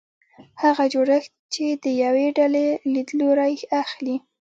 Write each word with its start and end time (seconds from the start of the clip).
هغه 0.63 0.83
جوړښت 0.93 1.31
چې 1.53 1.65
د 1.83 1.85
یوې 2.03 2.27
ډلې 2.37 2.65
لیدلوری 2.93 3.55
اخلي. 3.81 4.15